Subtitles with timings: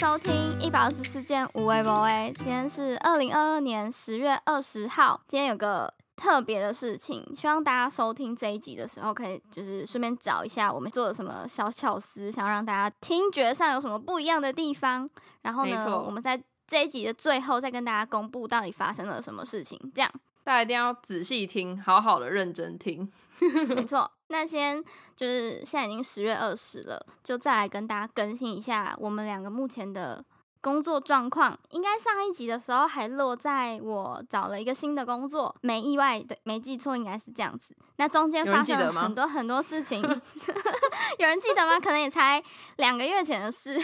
[0.00, 2.32] 收听一百二十四件无为博为。
[2.34, 15.06] 今天是二零二二年十月二十号，今天有个特别的事情，希望大家收听这一集的时候，可以就是顺便找一下我们做了什么小巧思，想让大家听觉上有什么不一样的地方。
[15.42, 19.78] 然后呢，我们在这一集的最后再跟大家公布到底发生了什么事情。
[19.94, 20.10] 这样
[20.42, 23.06] 大家一定要仔细听，好好的认真听。
[23.76, 24.10] 没错。
[24.32, 24.82] 那先
[25.16, 30.24] 就是现在已经十月二十了，就再来跟大家更新一下我们两个目前的
[30.60, 31.58] 工作状况。
[31.70, 37.74] 应该上一集的时候还落在我找了一个新的工作，没意外的，没记错应该是这样子。
[37.96, 40.00] 那中间发生了很多很多事情，
[41.18, 41.78] 有人记得吗？
[41.78, 42.42] 可能也才
[42.76, 43.78] 两个月前的事。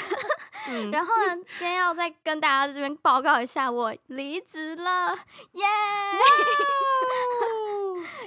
[0.91, 5.15] 然后呢，今天要再跟大家这边报告一下，我离职了，
[5.53, 5.65] 耶！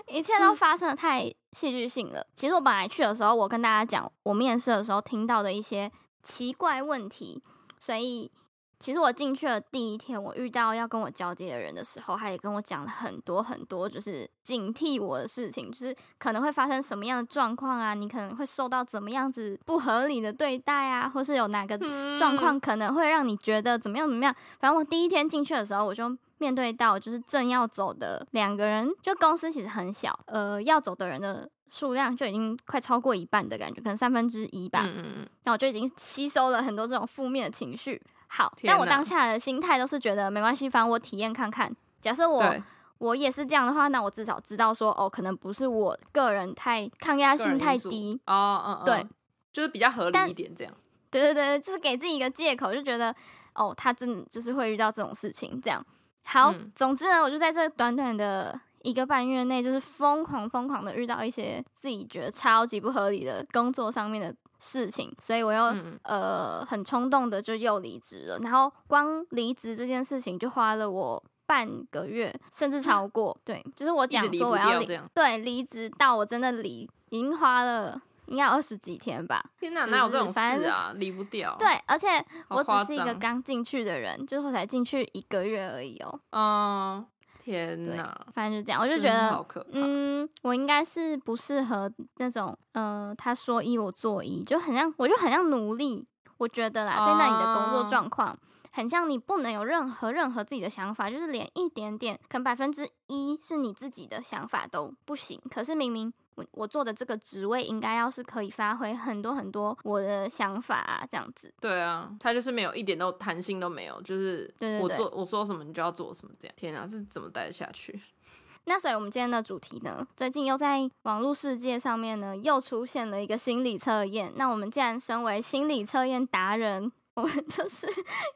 [0.08, 2.26] 一切都发生的太戏剧性了。
[2.36, 5.92] 其实我本来去的时候，我跟大家讲我面试的时候听到的一些
[6.22, 7.44] 奇怪问题，
[7.80, 8.32] 所以
[8.80, 21.78] 其实我进去的第一天，我遇到要跟我交接的人的时候，他也跟我讲了很多很多，就是警惕我的事情，就是可能会发生什么样的状况啊，你可能会受到怎么样子不合理的对待啊，或是有哪个
[22.18, 24.34] 状况可能会让你觉得怎么样怎么样。
[24.60, 26.18] 反正我第一天进去的时候，我就。
[26.42, 34.84] 面对到就是正要走的两个人，就公司其实很小，呃，要走的人的数量就已经快超过一半的感觉，可能三分之一吧。
[34.86, 35.30] 嗯嗯嗯。
[35.44, 38.02] 那我就已经吸收了很多这种负面的情绪。
[38.32, 41.76] 好，但我当下的心态都是觉得没关系，反正我体验看看。
[42.00, 42.56] 假设我
[43.00, 49.08] 我也是这样的话，那我至少知道说，哦，可能不是我个人太抗压性太低哦，嗯嗯，对，
[49.52, 50.74] 就是比较合理一点这样。
[51.10, 53.14] 对对对，就是给自己一个借口，就觉得
[53.56, 55.84] 哦，他真的就是会遇到这种事情这样。
[56.26, 65.74] 好，总之呢，我就在这短短的一个半月内，就是疯狂疯狂的遇到一些自己觉得超级不合理的工作上面的事情，所以我又
[66.04, 68.38] 呃很冲动的就又离职了。
[68.40, 73.36] 然后光离职这件事情就花了我半个月，甚至超 过。
[73.44, 78.02] 对，就是我讲说我要离，对，离职到我真的离，已经花了。
[78.28, 79.44] 应该二十几天吧。
[79.60, 80.94] 天哪，哪有这种事啊？
[80.98, 81.56] 离不掉。
[81.58, 86.20] 对，而且我只是一个刚进去的人，就是我才进去一个月而已哦。
[86.30, 87.04] 嗯，
[87.44, 96.06] 天哪，反正就这样，我就觉得，嗯，我应该是不适合那种，呃，他说一我做一，就很像，我就很像奴隶。
[96.38, 98.38] 我觉得啦，在那里的工作状况，
[98.72, 105.42] 很像你不能有任何任何自己的想法，就是连一点点，可能百分之一是你自己的想法都不行。
[105.50, 106.14] 可是明明。
[106.52, 111.54] 我做的这个职位应该要是可以发挥很多很多我的想法啊，这样子。
[111.60, 114.52] 对啊，他就是没有一点都弹性都没有，就是
[114.82, 116.56] 我做我说什么你就要做什么这样。
[116.58, 118.00] 天啊，是怎么待得下去？
[118.66, 124.32] 那所以我们今天的主题呢，最近又在网络世界上面呢又出现了一个心理测验。
[124.36, 127.88] 那我们既然身为心理测验达人，我们就 是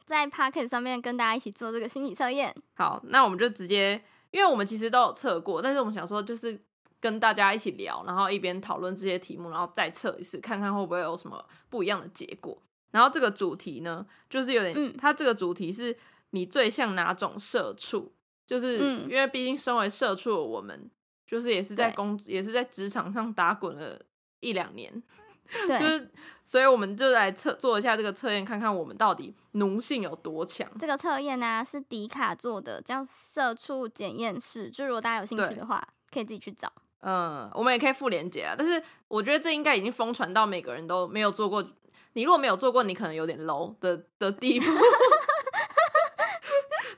[0.05, 2.55] 在 p o c k e t 上面跟大家一起做这个心理测验。
[2.73, 6.59] 好，那我们就直接，因为我们其实都有测过，但是我们想说就是。
[7.03, 12.57] 跟大家一起聊，然后一边讨论这些题目，然后再测一次，看看会不会有什么不一样的结果。
[12.91, 15.93] 然后这个主题呢，就是有点，它这个主题是
[16.29, 18.13] 你最像哪种社畜？
[18.47, 18.77] 就是
[19.09, 20.89] 因为毕竟身为社畜的我们，
[21.27, 23.99] 就是也是在工，也是在职场上打滚了
[24.39, 25.03] 一两年，
[25.67, 26.09] 对，就是
[26.45, 30.65] 所以我们就来测做一下这个测验，看看我们到底奴性有多强。
[30.79, 36.71] 这个测验呢是迪卡做的，叫社畜检验室，就如果大家有兴趣的话，可以自己去找。
[37.03, 41.63] 嗯，我们也可以复连接啊，但是我觉得这应该已经疯传到每个人都没有做过。
[42.13, 44.65] 你如果没有做过，你可能有点 low 的的地步。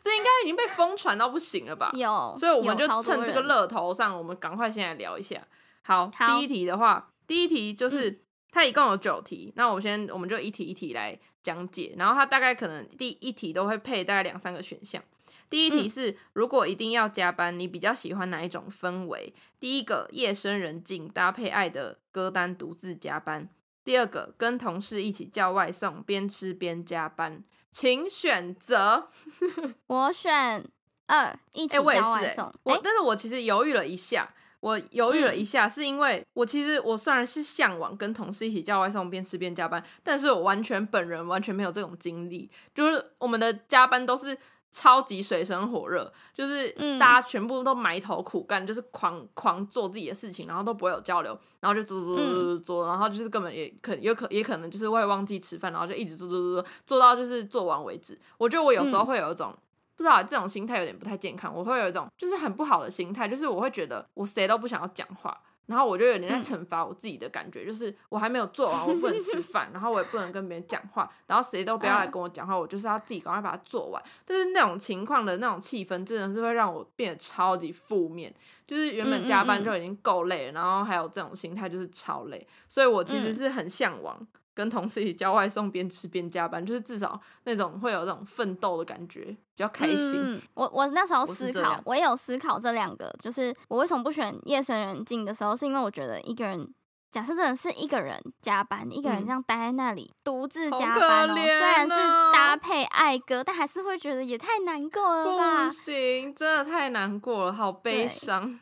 [0.02, 1.90] 这应该已经被疯传到不行了吧？
[1.94, 5.42] 有，所以我们就趁这个热头上，我们赶快先来聊一下。
[5.82, 8.22] 好，第一题的话，第一题就是
[8.52, 15.02] 它一共有九题，那我先我们就一题一题来讲解，然后它大概可能第一题都会配大概两三个选项。
[15.50, 19.34] 第一题是，如果一定要加班，你比较喜欢哪一种氛围？
[19.60, 23.48] 第一个，夜深人静，搭配爱的歌单，独自加班；
[23.84, 27.44] 第二个，跟同事一起叫外送，边吃边加班。
[27.70, 29.09] 请选择。
[29.88, 30.68] 我选
[31.06, 32.53] 二，一起叫外送。
[32.64, 44.38] 我，但是我其实犹豫了一下，我犹豫了一下，是因为我其实我虽然是向往跟同事一起叫外送，边吃边加班，但是我完全本人完全没有这种经历，就是我们的加班都是。
[44.76, 46.70] 超级水深火热，就是
[47.00, 51.32] 大家全部都埋头苦干，就是狂狂做自己的事情，然后都不会有交流，
[51.62, 58.20] 然后就做做做做做，然后就是根本也可有可也可能就是会忘记吃饭，然后就一直做做做做做到就是做完为止。
[58.38, 59.56] 我觉得我有时候会有一种
[59.96, 74.02] 不知道这种心态有点不太健康，我会有一种就是很不好的心态，就是我会觉得我谁都不想要讲话，然后我就有点在嗯惩罚我自己的感觉，就是我还没有做完，我不能吃饭， 然后我也不能跟别人讲话，然后谁都不要来嗯跟我讲话，我就是要自己赶快把它做完。
[74.26, 78.34] 但是那种情况的那种气氛，真的是会让我变得超级负面。
[78.67, 82.47] 就是原本加班就已经够累了，然后还有这种心态，就是超累。
[82.67, 84.20] 所以我其实嗯是很向往
[84.55, 90.13] 跟同事一起叫外送，边吃边加班，就是至少那种会有那种奋斗的感觉，比较开心。
[90.16, 96.73] 嗯，我我那时候思考我也有思考这两个，就是我为什么不选夜深人静的时候，是因为我觉得一个人。
[97.11, 105.72] 假设真的是一个人加班，一个人嗯这样待在那里独自加班哦，虽然是哦搭配爱歌，但还是会觉得也太难过了吧不？
[105.72, 108.59] 行，真的太难过了，好悲伤。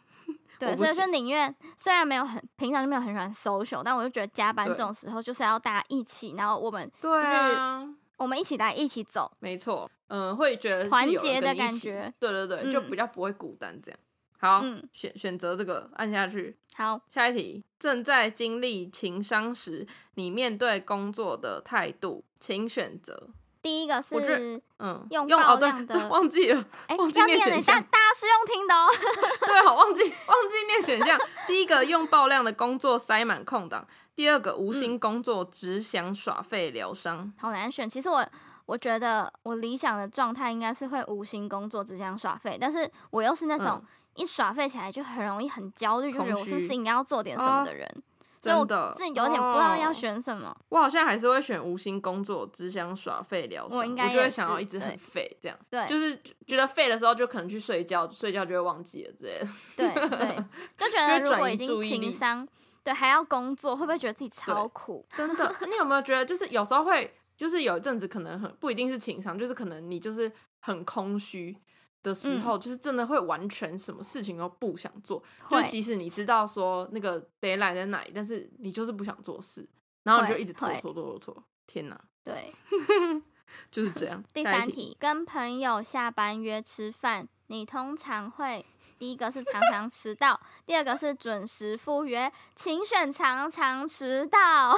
[0.68, 7.88] 对，所以就宁愿虽然没有很平常就没有很喜欢 social，但我就觉得加班这种时候就是要大家一起，然后我们对啊，
[8.18, 12.14] 我们一起来一起走，没错，嗯，会觉得团结的感觉。
[12.20, 14.00] 对对对，就嗯比较不会孤单这样。
[14.40, 16.58] 好，嗯选选择这个按下去。
[16.76, 23.30] 好，下一题，正在经历情伤时，你面对工作的态度，请选择。
[23.64, 28.88] 第一个是嗯，用用哦对爆量的对，忘记了，哎，忘记要念选项大家是用听的哦。
[29.48, 31.18] 对，好忘记忘记念选项。
[31.48, 37.34] 第一个用爆量的工作塞满空档，第二个无嗯心工作，只想耍废疗伤。
[37.38, 37.90] 好难选。
[37.90, 38.24] 其实我
[38.66, 48.04] 我觉得我理想的状态应该是会无心工作，只想耍废，但是我又是那种、嗯一耍废起来就很容易很焦虑，就觉得我是不是应该要做点什么的人。
[48.44, 50.56] 真的，自己有点不知道要哦选什么。
[50.70, 53.80] 我好像还是会选无心工作，只想耍废疗伤。
[53.80, 59.48] 我应该就会想要一直很废，这样对就是觉得废的时候就可能去睡觉，睡觉就会忘记了之类的。
[59.78, 60.44] 对对，
[60.78, 62.46] 就觉得如果已经情商，
[62.84, 65.06] 对还要工作，会不会觉得自己超苦？
[65.10, 70.30] 真的，你有没有觉得，就是有时候会，就是有一阵子可能很不一定是情商，就是可能你就是
[70.60, 71.56] 很空虚
[72.04, 72.42] 的时嗯。
[72.42, 79.68] 候，就是真的会完全什么事情都不想做，就是即使你知道说那个 h t 在哪里，但是你就是不想做事，
[80.04, 82.54] 然后你就一直拖拖拖拖拖，天哪，对，
[83.72, 84.24] 就是这样。
[84.34, 88.66] 第三题，跟朋友下班约吃饭，你通常会
[89.04, 94.74] 第一个是常常迟到， 第二个是准时赴约，请选常常迟到。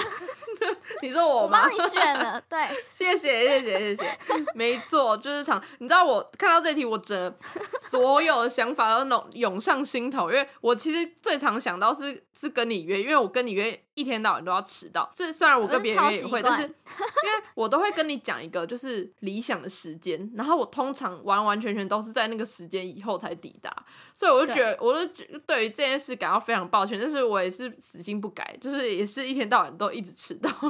[1.03, 1.71] 你说我吗我帮？
[1.71, 4.19] 你选了， 对，谢谢谢谢谢谢，
[4.55, 5.63] 没错，就是常。
[5.77, 7.37] 你知道我看到这题，我整
[7.79, 15.09] 所有的想法都涌涌上心头，因为我其实最常想到是是跟你约，因为我跟你约一天到晚都要迟到。
[15.13, 23.75] 这虽然我跟别人约也会，但是 因为我都会跟你讲一个就是理想的时间，然后我通常完完全全都是在那个时间以后才抵达，
[24.13, 30.49] 所以我就觉得，我就对于这件事感到非常抱歉，但是我也是死心不改，就是也是一天到晚都一直迟到。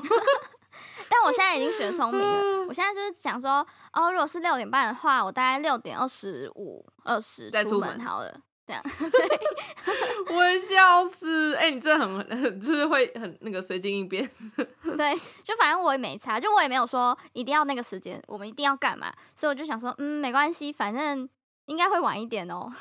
[1.07, 8.82] 但我现在已经学聪明了，我现在就是想说，哦，如果是六点半的话，我大概六点二十五、二十出再出门门好了，这样。
[10.28, 11.56] 我会笑死！
[11.56, 14.28] 哎、你真的很很就是会很那个随机应变。
[14.98, 21.30] 对，就反正我也没差，就我也没有说一定要那个时间，我们一定要干嘛，所以我就想说，嗯，没关系，反正
[21.66, 22.72] 应该会晚一点哦。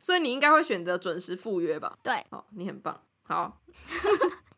[0.00, 1.96] 所以你应该会选择准时赴约吧？
[2.02, 3.00] 对，好，你很棒。
[3.24, 3.60] 好，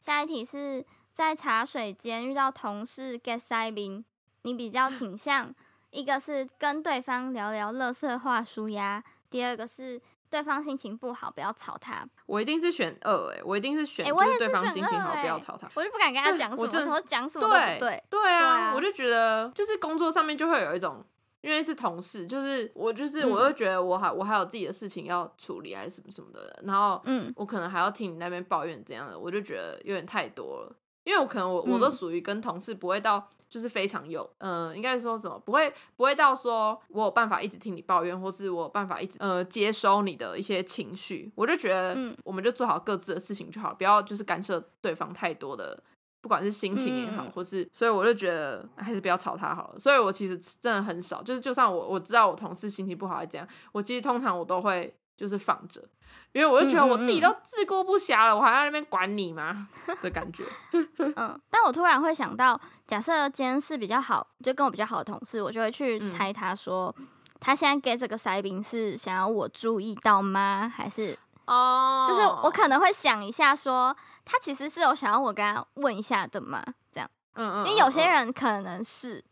[0.00, 4.04] 下一题是在茶水间遇到同事 get 塞宾，
[4.42, 5.54] 你比较倾向
[5.90, 9.04] 一个是跟对方聊聊乐色话舒压，
[9.34, 10.00] 第二个是
[10.30, 15.68] 对方心情不好不要吵他，我一定是选二哎、我一定是选，哎我也就是对方心情好，欸不要吵他。
[15.74, 17.78] 我就不敢跟他讲什么，我说讲什么都不对。
[17.80, 21.04] 对对啊，啊我就觉得就是工作上面就会有一种，
[21.40, 30.76] 因为是同事，就是我就是嗯我又觉得我还我还有自己的事情要处理，还是什么什么的，然后嗯，我可能还要听你那边抱怨怎样的，我就觉得有点太多了。
[31.04, 45.82] 因为我可能我我都嗯属于跟同事不会到就是非常有，嗯、应该说什么不会不会到说我有办法一直听你抱怨，或是我有办法一直呃接收你的一些情绪，我就觉得嗯我们就做好各自的事情就好，不要就是干涉对方太多的。
[46.20, 49.78] 不管是心情也好，嗯或是，所以我就觉得还是不要吵他好了。
[49.78, 55.86] 所以我其实真的很少，就是就算我我知道我同事心情不好还是怎样，我其实通常我都会就是放着，
[56.34, 59.68] 因为我就觉得我自己都自顾不暇了，我还要在那边管你吗
[60.02, 60.44] 的感觉。
[60.72, 66.92] 嗯，但我突然会想到，假设今天是比较好，就跟我比较好的同事，我就会去嗯猜他说，
[67.38, 70.68] 他现在给这个塞宾是想要我注意到吗？
[70.74, 76.60] 还是哦就是我可能会想一下说，他其实是有想要我跟他问一下的吗？
[76.90, 79.22] 这样，嗯嗯，因为有些人可能是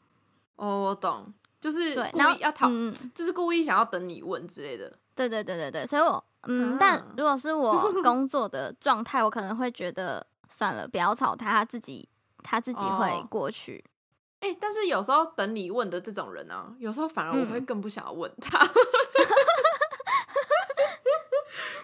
[0.55, 4.97] 哦，我懂，就是对，故然后意要讨，嗯，就是故意想要等你问之类的。
[5.17, 12.09] 对对对对对，所以我嗯，啊但如果是我 工作的状态，我可能会觉得算了，不要吵他，他自己
[12.43, 13.85] 他自己会哦过去。
[14.41, 18.59] 哎、但是有时候等你问的这种人啊，有时候反而我会嗯更不想要问他。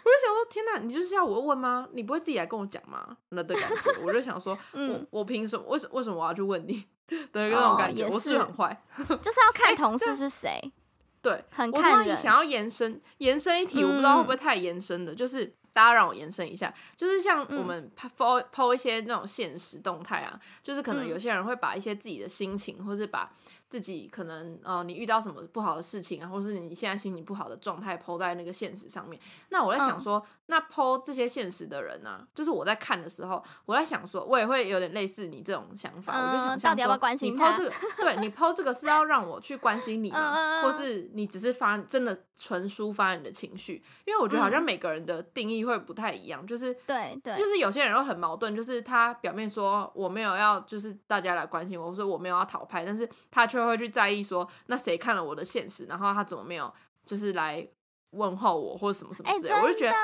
[0.05, 1.87] 我就想说，天哪，你就是要我问吗？
[1.93, 3.17] 你不会自己来跟我讲吗？
[3.29, 5.65] 那的感觉，我就想说，嗯我我凭什么？
[5.69, 6.85] 为什为什么我要去问你
[7.33, 8.09] 的那种感觉？
[8.09, 8.83] 我是很坏？
[8.97, 10.73] 就是要看同事是谁，
[11.21, 12.09] 对，很我突看人。
[12.09, 23.31] 然想要延伸延伸一题，我不知道会不会嗯太延伸的，就是大家让我延伸一下，就是像嗯我们 po po 一些那种现实动态啊，就是可能嗯有些人会把一些自己的心情，或是把
[23.69, 29.21] 自己可能呃你遇到什么不好的事情啊，或是你现在心情不好的状态 po 在那个现实上面。
[29.51, 40.63] 那我在想嗯说，那 po 这些现实的人呢、就是我在看的时候，我在想说，我也会有点类似你这种想法，我就想说到底要不要关心你抛这个，对你 po 这个是要让我去关心你吗？
[40.63, 43.83] 或是你只是发真的纯抒发你的情绪？
[44.07, 56.73] 因为我觉得好像嗯每个人的定义会不太一样，就是对对，就是有些人会很矛盾，就是他表面说我没有要，就是大家来关心我，或者我没有要讨拍，但是他却会去在意说，那谁看了我的现实，然后他怎么没有
[57.05, 57.67] 就是来
[58.11, 59.95] 问候我或者什么什么哎，之类，我就觉得。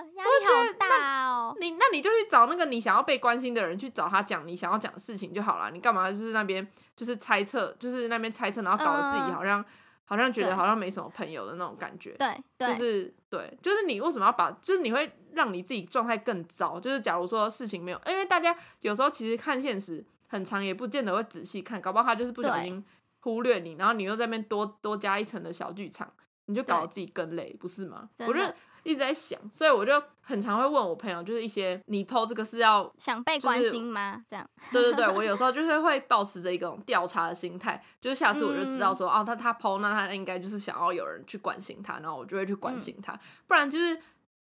[0.00, 1.54] 压力好大哦。
[1.60, 5.70] 你那你就去找那个你想要被关心的人，去找他讲你想要讲的事情就好了。
[5.70, 9.62] 你干嘛就是那边就是猜测，就是那边猜测，然后搞得自己嗯好像、
[10.04, 12.12] 好像觉得好像没什么朋友的那种感觉。
[12.12, 16.80] 对对，就是对，就是你为什么要把，就是你会让你自己状态更糟。
[16.80, 22.82] 就是假如说事情没有，因为大家有时候其实看现实很长，也不见得会仔细看，搞不好他就是不小心
[23.20, 26.12] 忽略你，然后你又在那边多多加一层的小剧场，
[26.46, 28.08] 你就搞得自己更累，不是吗？
[28.20, 28.40] 我就
[28.82, 34.24] 一直在想，所以我就很常会问我朋友，就是一些你 PO 这个是要想被关心吗？
[34.26, 43.12] 这样，对对对，我有时候 就是会保持着一种调查的心态，就是下次我就知道说，哦，他他 PO 那他应该就是想要有人去关心他，然后我就会去关心他，
[43.46, 43.94] 不然就是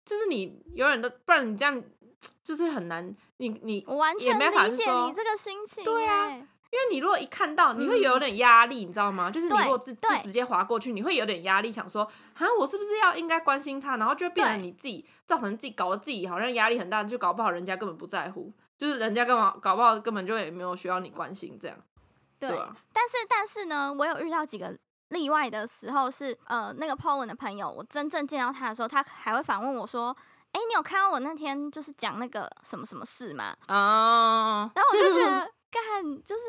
[0.05, 1.83] 就是你永远都，不然你这样
[2.41, 5.83] 就是很难，你你我完全理解说你这个心情。
[5.83, 9.31] 对啊哎，因为你如果一看到，你会有点压力，你知道吗？
[9.31, 13.97] 就是你如果直就直接划过去，你会有点压力，想说啊，我是不是要应该关心他？
[13.97, 21.77] 然后就会变成你自己造成自己搞得自己好像压力很大，就搞不好人家根本不在乎，就是人家干嘛搞不好根本就也没有需要你关心这样，
[22.39, 22.49] 对。
[22.55, 24.77] 啊，但是但是呢，我有遇到几个
[25.09, 30.15] 例外的时候是，呃，那个 Po 文的朋友，我真正见到他的时候，他还会反问我说
[30.53, 36.41] ：“哎、你有看到我那天就是讲那个什么什么事吗啊，？”然后我就觉得，干，就是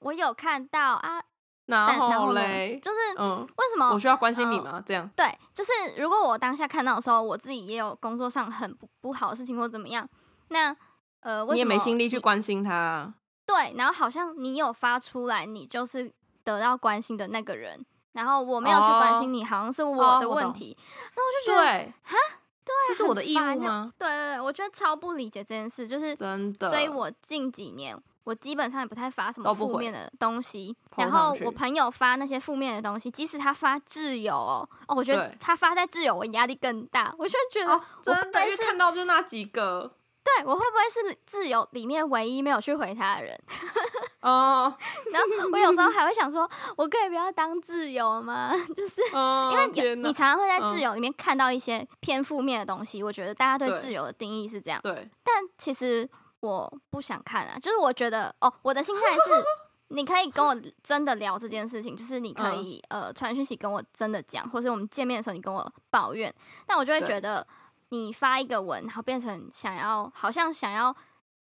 [0.00, 1.20] 我有看到啊，
[1.66, 4.82] 然后嘞，，就是嗯，为什么我需要关心你嗯吗？
[4.86, 10.08] 这样，对，就是如果我当下看到的时候，我自己也有工作上很不不好的事情或怎么样，
[10.48, 10.74] 那
[11.20, 16.12] 呃，为你也没心力去关心他啊，对，然后好像你有发出来，你就是
[16.44, 20.76] 得到关心的那个人，然后我没有去关心你，好像是我的问题，
[21.16, 22.16] 那我就觉得对，哈，
[22.64, 23.92] 对，这是我的义务吗？
[23.98, 39.90] 对对对，我觉得超不理解这件事，就是真的，所以我近几年我基本上也不太发什么负面的东西，然后我朋友发那些负面的东西，即使他发挚友哦，哦，我觉得他发在挚友，我压力更大，我就觉得、哦，真的，因为会是看到就那几个，
[40.22, 43.40] 对我会不会是挚友里面唯一没有去回他的人？
[44.20, 44.70] 哦，
[45.10, 48.52] 然后我有时候还会想说，我可以不要当挚友吗？
[48.76, 56.06] 就是嗯，因为你你常常会在嗯挚友里面看到一些偏负面的东西，我觉得大家对对挚友的定义是这样，对，但其实
[56.40, 59.44] 我不想看啊，就是我觉得哦，我的心态是。
[59.90, 66.30] 你可以跟我真的聊这件事情，就是你嗯可以、呃传讯息跟我真的讲，或是我们见面的时候你跟我抱怨，
[66.66, 67.46] 但我就会觉得
[67.88, 70.94] 你发一个文，然后变成想要好像想要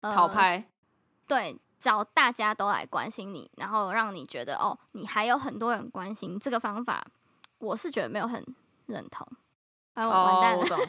[0.01, 0.69] 呃讨拍，
[1.25, 7.07] 对，找大家都来关心你，然后让你觉得哦，你还有很多人关心这个方法，
[7.59, 8.45] 我是觉得没有很
[8.87, 9.25] 认同。
[9.95, 10.65] 哎，我完蛋哦，了我。
[10.65, 10.79] 懂。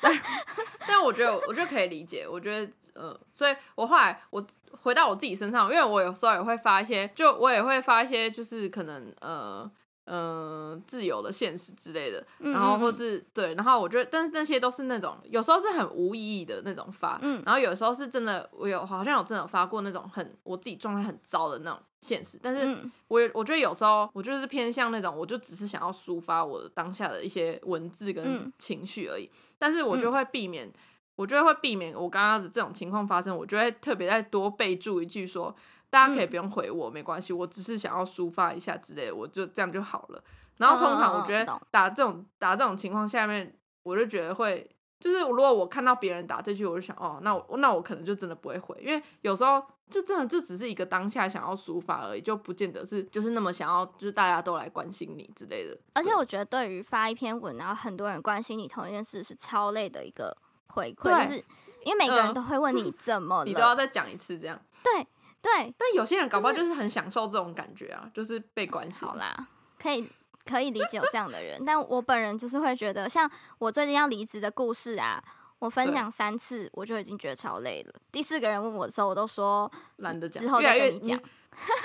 [0.00, 0.12] 但
[0.88, 2.26] 但我觉得，我觉得可以理解。
[2.26, 9.70] 我觉得，呃，所以我后来我回到我自己身上，因为我有时候也会发一些，就我也会发一些，就是可能呃
[10.06, 17.42] 呃自由的现实之类的，嗯然后或嗯是对，然后我觉得，但是那些都是那种有时候是很无意义的那种发，嗯。
[17.44, 22.90] 然后有时候是真的，我有好像有真的发过那种很我自己状态很糟的那种现实，但是嗯。
[23.08, 28.52] 我也我觉得有时候我就是偏向那种，我就只是想要抒发我的当下的一些文字跟嗯。
[28.58, 30.72] 情绪而已，但是我就会避免，
[31.14, 35.54] 我就会避免我刚刚的这种情况发生，我就会特别再多备注一句说，
[35.96, 40.22] 大家可以嗯不用回我，没关系，我只是想要抒发一下之类的，我就这样就好了。
[40.58, 44.70] 然后通常我觉得打这种打这种情况下面，我就觉得会。
[44.98, 55.78] 就是如果我看到别人打这句，我就想哦，那我那我可能就真的不会回，因为有时候就真的就只是一个当下想要抒发而已，就不见得是就是那么想要就是大家都来关心你之类的。
[55.92, 60.34] 而且我觉得，对于发一篇文，然后很多人关心你同一件事，是超累的一个
[60.68, 61.44] 回馈，就是
[61.84, 64.58] 因为每个人嗯都会问你怎么 你都要，再讲一次这样。
[64.82, 65.06] 对
[65.46, 69.06] 对，但有些人搞不好就是很享受这种感觉啊，就是被关心。
[69.06, 69.48] 好啦，
[69.78, 70.08] 可以
[70.44, 75.22] 可以理解有这样的人，但我本人就是会觉得，像我最近要离职的故事啊，
[75.60, 77.94] 我分享三次，我就已经觉得超累了。
[78.10, 81.20] 第四个人问我的时候，我都说懒得讲，之后越来越再跟你讲，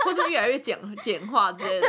[0.05, 1.87] 或者越来越简简化之类的。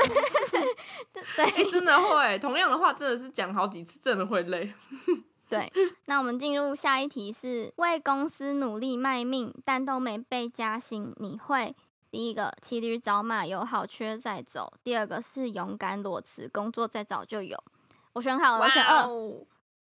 [1.36, 4.74] 对哎、真的会，同样的话真的是讲好几次，真的会累。
[5.52, 5.72] 对。
[6.06, 11.74] 那我们进入下一题是为公司努力卖命，但都没被加薪，你会？
[12.10, 17.58] 第一个骑驴找马，有好缺再走；第二个是勇敢裸辞，工作再找就有。
[18.14, 19.06] 我选好了，我选二。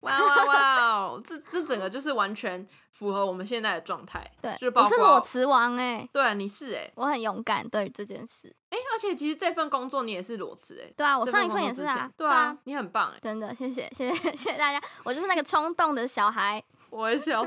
[0.01, 0.07] 哦！
[0.09, 1.23] 哇哇哇哦！
[1.25, 4.29] 这这整个就是完全符合我们现在的状态。
[4.41, 8.53] 对就是，包我是裸辞王哎、对啊，你是哎、我很勇敢对于这件事。
[8.69, 10.91] 哎、而且其实这份工作你也是裸辞哎。
[10.97, 12.09] 对啊，我上一份也是啊。
[12.17, 16.63] 对啊，，你很棒哎，真的，谢谢谢谢谢谢大家，我就是那个冲动的小孩。
[16.89, 17.45] 我也笑。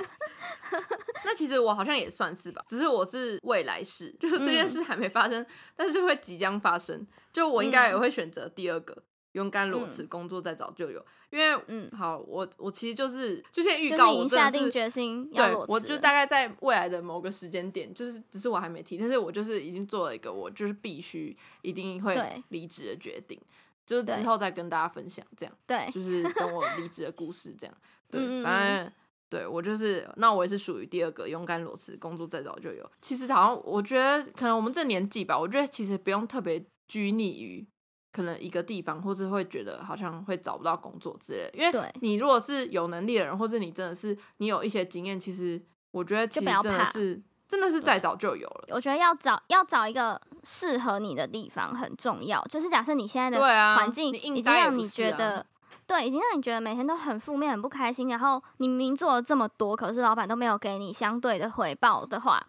[1.25, 5.45] 那其实我好像也算是吧，只是我是未来式，就是这件事还没发生，
[5.77, 7.07] 但是就会即将发生。
[7.31, 11.05] 就我应该也会选择第二个，勇敢裸辞，工作再找就有。
[11.35, 23.37] 因为嗯，好，我我其实就是就先预告，我下定决心要对我就大概在未来的某个时间点，就是只是我还没提，但是我就是已经做了一个我就是必须一定会对离职的决定，
[23.85, 27.77] 就是之对后再跟大家分享，这样对，就是跟我离职的故事，这样
[28.09, 28.93] 对，反正。
[29.31, 32.89] 对我就是，那我也是属于第二个勇敢裸辞，工作再早就有。
[33.01, 37.67] 其实好像我觉得，可能我们这年纪吧，我觉得其实不用特别拘泥于
[38.15, 41.59] 可能一个地方，或是会觉得好像会找不到工作之类的。
[41.59, 48.67] 因为对你如果是有能力的人，或是你真的是你有一些经验，其实我觉得其实真的是真的是再早就有了。
[48.69, 52.41] 我觉得要找要找一个适合你的地方很重要。
[52.45, 53.41] 就是假设你现在的
[53.75, 55.45] 环境已经让你啊觉得，
[55.85, 62.41] 对，已经让你觉得每天都很负面、很不开心，然后你明明做了这么多，可是老板都没有给你相对的回报的话，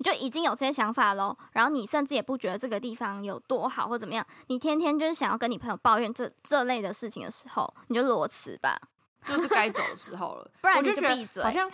[0.00, 1.36] 你就已经有这些想法喽。
[1.52, 8.80] 然后你甚至也不觉得这个地方有多好或怎么样，你天天就是想要跟你朋友抱怨这这类的事情的时候，你就裸辞吧。
[9.24, 11.70] 就是该走的时候了， 不然 我就觉得好 像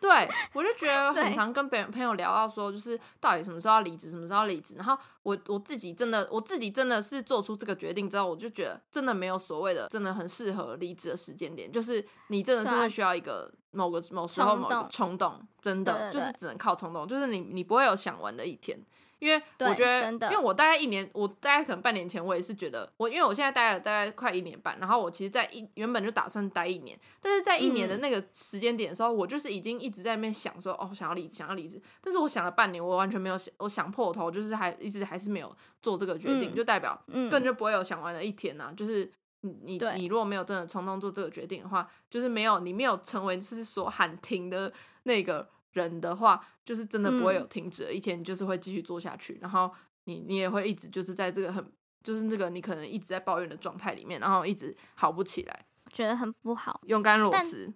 [0.00, 4.74] 对我就觉得很常跟别人朋友聊到说，就是到底什么时候要离职，什么时候要离职。
[4.76, 15.40] 然后我我自己真的我自己真的是做出这个决定之后，我就觉得真的没有所谓的真的很适合离职的时间点，就是你真的是会需要一个某个某时候某个冲动。
[15.60, 18.80] 真的就是只能靠冲动，就是你你不会有想完的一天。
[19.18, 28.00] 因为我觉得，因为我大概一年，我大概可能半年前，我也是觉得，我因为我现在待了大概快一年半，然后我其实，在一原本就打算待一年，但是在一年的嗯。
[28.00, 35.52] 那个时间点的时候，我就是已经一直在那边想说，哦，想要离职，想要离职，但是我想了半年，我完全没有想，我想破头，就是还一直还是没有
[35.82, 49.70] 做这个决定，嗯就代表嗯，根本就不会有想完的一天呐、就是你你你如果没有真的冲动做这个决定的话，就是没有你没有成为就是所喊停的那个人的话，就是真的不会有嗯停止的一天，你就是会继续做下去，然后
[50.04, 56.80] 你你也会一直就是在这个很就是那个你可能一直在抱怨的状态里面，然后一直好不起来，觉得很不好。
[56.86, 57.72] 勇敢裸但辞，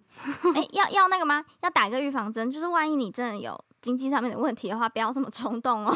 [0.55, 1.43] 哎、要要那个吗？
[1.61, 5.95] 要打一个预防针，就是万一你真的有经济上面的问题的话，不要这么冲动哦。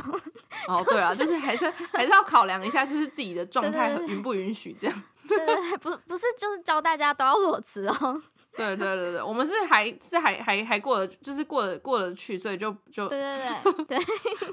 [0.68, 5.04] 哦 对啊，就是还是还是要考量一下，就是自己的状态允不允许这样。
[5.28, 8.22] 对对对，不不是就是教大家都要裸辞哦。
[8.58, 13.98] 对对对对，我们是还是还还还过得就是过得过得去，所以就就对对对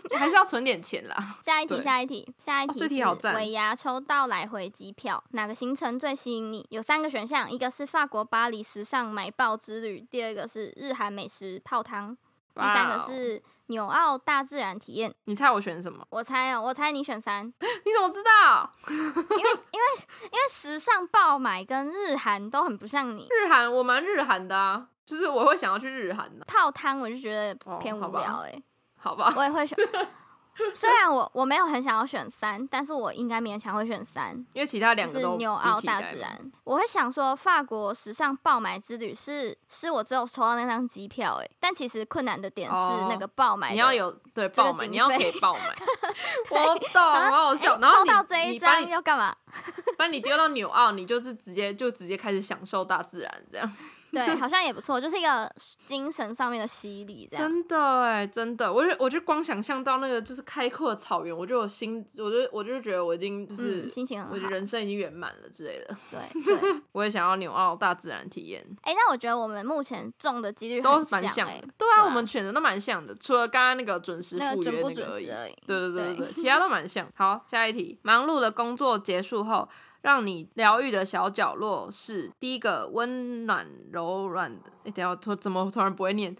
[0.09, 1.17] 对， 还是要存点钱啦。
[1.43, 6.67] 下一题，下一题，下一哦这题好赞尾牙抽到来回机票，哪个行程最吸引你？
[6.71, 12.17] 有三个选项，一个是法国巴黎时尚买爆之旅，第二个是日韩美食泡汤，
[12.55, 15.13] 第三个是纽澳大自然体验。
[15.25, 16.05] 你猜我选什么？
[16.11, 18.71] 我猜哦，我猜你选三， 你怎么知道？
[18.89, 19.87] 因为因为
[20.25, 23.29] 因为时尚爆买跟日韩都很不像你。
[23.31, 28.63] 日韩我蛮日韩的啊，就是我会想要去日韩的，泡汤我就觉得哦偏无聊哎、
[28.99, 29.33] 好吧？
[29.37, 29.77] 我也会选。
[30.75, 36.53] 虽然我我没有很想要选三，但是我应该勉强会选三，因为其他两就是个都纽澳大自然。
[36.63, 45.75] 我会想说，法国时尚爆买之旅是是我只有抽到那张机票哎，但其实困难的点是哦那个爆买的，你要有对爆买，你要可以爆买。
[46.51, 47.75] 我懂，啊好好笑。
[47.75, 49.35] 诶然后你抽到这一张要干嘛？
[49.99, 53.73] 把你丢到纽澳，你就是直接就直接开始享受大自然这样。
[54.15, 55.51] 对， 好像也不错，就是一个
[55.85, 57.49] 精神上面的洗礼，这样。
[57.49, 64.35] 真的哎，真的，我就我就光想象到那个就是开阔的草原，我就有心，我就我就觉得我已经就是、嗯，心情很好。
[64.35, 65.97] 我的人生已经圆满了之类的。
[66.11, 71.61] 对对， 我也想要纽澳大自然体验，哎、那我觉得我们目前中的几率都蛮像的。
[71.61, 74.95] 对对啊，啊我们选的都蛮像的，除了刚刚那个准时赴约那个而已。
[74.95, 75.57] 准时而已。
[75.67, 77.07] 对对对对对对，其他都蛮像。
[77.15, 79.69] 好，下一题，忙碌的工作结束后，
[80.05, 84.71] 让你疗愈的小角落是第一个温暖柔软的。
[84.85, 86.37] 哎、等一下我突怎么突然不会念？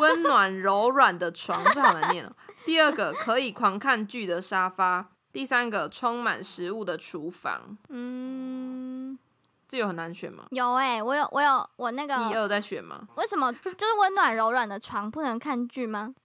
[0.00, 2.32] 温暖柔软的床，这好难念哦。
[2.64, 5.10] 第二个可以狂看剧的沙发。
[5.30, 7.76] 第三个充满食物的厨房。
[7.90, 9.18] 嗯，
[9.68, 10.46] 这有很难选吗？
[10.50, 13.06] 有哎、我有我有我那一个二在选吗？
[13.16, 16.14] 为什么就是温暖柔软的床不能看剧吗？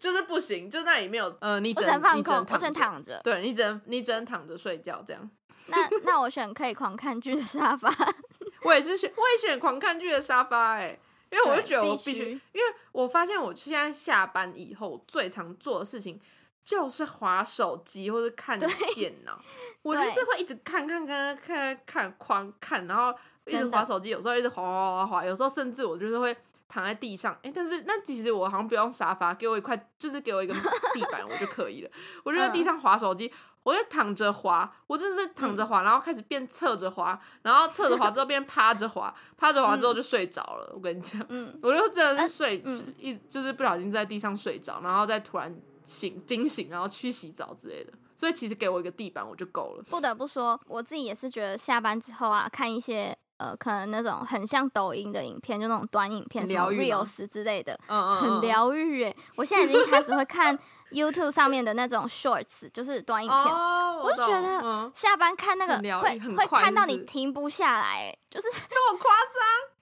[0.00, 3.20] 就是不行，就那里没有呃，你只能你只能空，我只能，躺着。
[3.22, 5.30] 对你只能你只能躺着睡觉这样。
[5.68, 7.88] 那那我选可以狂看剧的沙发。
[8.64, 10.98] 我也是选，我也选狂看剧的沙发哎、
[11.30, 16.18] 因为我就觉得我必须因为我发现我现在下班以后最常做的事情
[16.64, 19.40] 就是划手机或者看电脑，
[19.82, 23.14] 我就是会一直看看看看看狂看，然后
[23.46, 26.36] 一直划手机，有时候一直划划划划，有时候甚至我就是会。
[26.70, 31.90] 躺在地上，哎、但是那其实我好像不用沙发，给我一块，就是给我一个地板我就可以了。
[32.22, 33.30] 我就在地嗯上滑手机，
[33.64, 40.70] 我就躺着滑，我就是躺着滑，然后开始变侧着滑，然后侧着滑之后变趴着滑，趴着滑之后就睡着了。
[40.72, 45.52] 我跟你讲，嗯，我就真的是睡，嗯一就是不小心在地上睡着，然后再突然
[45.82, 47.92] 醒惊醒，然后去洗澡之类的。
[48.14, 49.82] 所以其实给我一个地板我就够了。
[49.88, 58.40] 不得不说，我自己也是觉得下班之后啊，看一些呃，可能那种很像抖音的影片，就那种短影片，什么疗愈吗 reels 之类的，嗯嗯，嗯很。
[58.42, 59.16] 疗愈诶。
[59.36, 60.58] 我现在已经开始会看
[60.92, 63.40] YouTube 上面的那种 shorts，就是短影片。
[63.54, 69.40] 哦，我就觉得嗯，下班看那个会会看到你停不下来、欸，就是 那么夸张？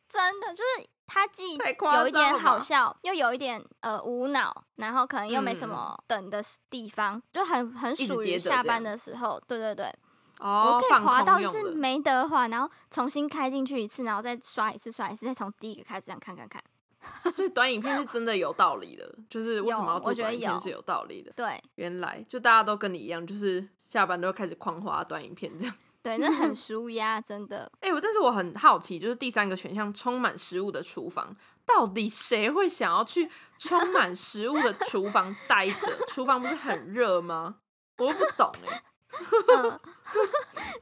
[0.09, 6.41] 真的就是它既有一点好笑，又有一点呃无脑，然后可能又没什嗯么等的
[6.71, 9.39] 地方，就很很属于下班的时候。
[9.47, 9.95] 对对对，
[10.41, 16.63] 哦我可以放滑到就是没得滑，然后重新开进去一次，然后再刷一次刷一次，再从第一个开始这样看看看。
[17.33, 21.33] 所以短影片是真的有道理的，就是为什么要做短影片是有道理的。
[21.37, 25.75] 对原来就大家都跟你一样，就是下班都开始狂滑短影片这样。
[26.03, 27.71] 对，那很 舒压，真的。
[27.81, 35.97] 哎、我但是我很好奇，就是第三个选项充满食物的厨房，到底谁会想要去充满食物的厨房待着？
[36.09, 37.57] 厨房不是很热吗？
[37.99, 38.83] 我又不懂哎、
[39.57, 39.81] 嗯，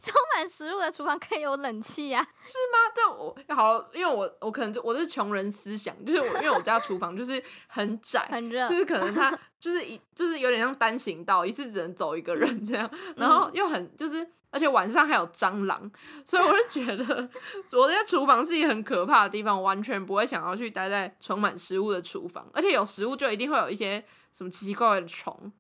[0.00, 2.26] 充满食物的厨房可以有冷气啊。
[2.40, 2.92] 是吗？
[2.94, 14.26] 但我好了，因为我我可能就我是穷人思想，就是我因为我家厨房就是很窄，很热就是可能它 就是一就是有点像单行道，一次只能走一个人这样，然后又很就是。
[14.48, 15.90] 而且晚上还有蟑螂，
[16.24, 17.28] 所以我就觉得
[17.72, 22.48] 我家厨房是一个很可怕的地方，我完全不会想要去待在充满食物的厨房。
[22.54, 25.52] 而且有食物就一定会有一些什么奇奇怪怪的虫，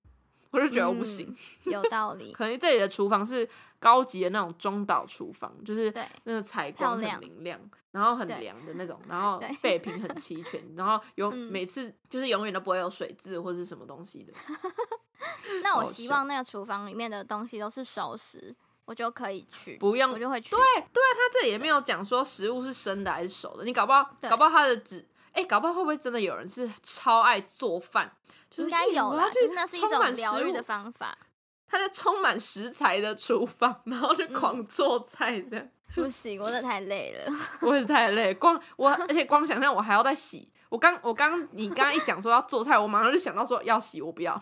[0.50, 1.26] 我就觉得我不行。
[1.64, 2.32] 嗯有 道理。
[2.32, 5.92] 可能这里的厨房是高级的那种中岛厨房，就是
[6.24, 14.32] 那个采光很明亮，然后很对凉的那种，然后对备品很齐全，然后有嗯每次就是永远都不会有水渍或是什么东西的。
[15.62, 18.54] 那我希望那个厨房里面的东西都是熟食，
[18.84, 20.50] 我就可以去，不用我就会去。
[20.50, 28.16] 对对啊，他这里也没有讲说食物是生的还是熟的，你搞不好搞不好他的纸，哎、搞不好会不会真的有人是超爱做饭？
[28.50, 31.16] 就是应该有啦，就是那是一种疗愈的方法。
[31.68, 35.68] 他在充满食材的厨房，然后就嗯狂做菜这样。
[35.94, 37.32] 不行，我真的太累了。
[37.60, 40.48] 我也是太累，光我而且光想象我还要再洗。
[40.68, 44.40] 我刚我刚你刚刚一讲说要做菜，我马上就想到说要洗，我不要，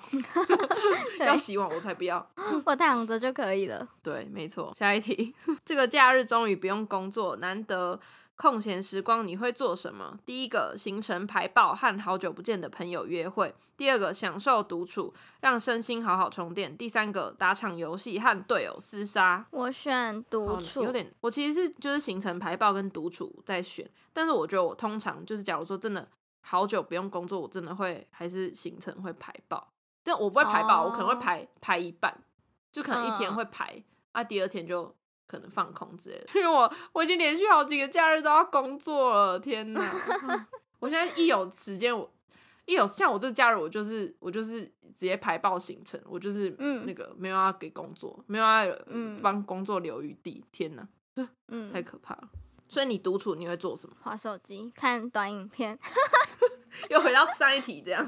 [1.21, 2.27] 要洗碗我才不要。
[2.65, 3.87] 我躺着就可以了。
[4.03, 4.75] 对，没错。
[4.77, 7.99] 下一题， 这个假日终于不用工作，难得
[8.37, 10.19] 空闲时光，你会做什么？
[10.27, 19.47] 第一个，行程排爆，和好久不见的朋友约会；第二个，享受独处，让身心好好充电；第三个，打场游戏和队友厮杀。
[19.51, 26.09] 我选独哦处，有点，我其实是就是行程排爆跟独处在选，但是我觉得我通常就是假如说真的
[26.41, 29.69] 好久不用工作，我真的会还是行程会排爆，
[30.03, 31.17] 但我不会排爆，我可能会哦。
[31.17, 32.23] 排排一半，
[32.73, 33.35] 就可能一天嗯。
[33.37, 34.93] 会排，啊，第二天就
[35.27, 39.91] 可能放空之类的， 因为我我已经连续好几个假日都要工作了，天哪！
[40.29, 40.47] 嗯
[40.81, 42.11] 我现在一有时间我。
[42.67, 50.43] 一有像我这个假日，我就是我就是直接排爆行程，我就是嗯那个没有要给工作，没有要嗯帮工作留余地。
[50.51, 50.83] 天哪，
[51.15, 52.29] 太嗯，可怕了！
[52.67, 53.95] 所以你独处你会做什么？
[54.01, 55.79] 划手机看短影片，
[56.89, 58.03] 又回到上一题这样，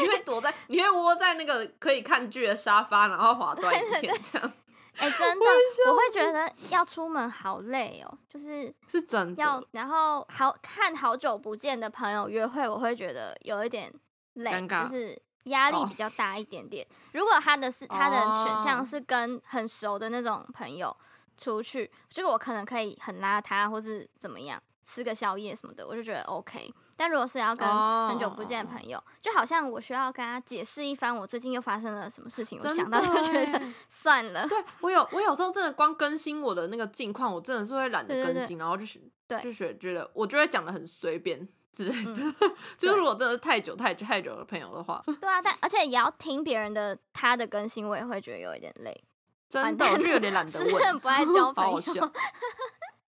[0.00, 4.52] 你会躲在，你会窝在那个可以看剧的沙发，然后滑短影片这样，
[4.98, 5.44] 哎、真的，
[5.90, 9.42] 我会觉得要出门好累哦，就是是真的。
[9.42, 13.92] 要，然后好看好久不见的朋友约会，我会觉得有一点
[14.34, 16.86] 累，就是压力哦比较大一点点。
[17.12, 20.96] 如果他的是他的选项哦是跟很熟的那种朋友
[21.36, 26.72] 出去，这个我可能可以很邋遢，或是怎么样，吃个宵夜什么的，我就觉得 OK。
[26.96, 27.68] 但如果是要跟
[28.08, 34.48] 很久不见的朋友，就好像我需要跟他解释一番我最近又发生了什么事情，我真想到就觉得 算了。
[34.48, 42.10] 对我有我有时候真的光更新我的那个近况，我真的是会懒得更新，然后就是对就觉觉得我就会讲的很随便之类的。
[42.10, 42.34] 嗯
[42.78, 49.04] 就是如果真的太久太久太久的朋友的话，对啊，但而且也要听别人的他的更新，我也会觉得有一点累。
[49.48, 52.12] 真的，我就有点懒得是很问，不爱交朋友。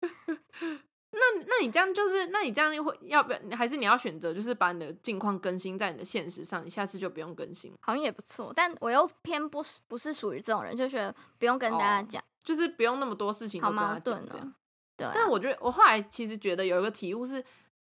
[1.15, 3.57] 那那你这样就是，那你这样会要不要？
[3.57, 14.55] 还是你要选择就是把你的近况更新在你的现实上，你下次就不用更新，好像也不错，但我又偏不是不是属于这种人，就觉得不用跟大家哦讲，就是不用那么多事情都跟他讲这样。。
[14.97, 17.45] 对啊、但我觉得我后来其实觉得有一个体悟是，